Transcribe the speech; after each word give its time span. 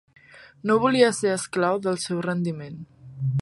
No 0.69 0.77
volia 0.85 1.11
ser 1.17 1.33
esclau 1.35 1.77
del 1.85 2.01
seu 2.07 2.25
rendiment. 2.29 2.81